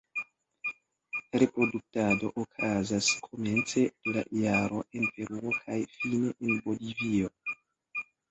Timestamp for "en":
5.01-5.05, 6.47-6.57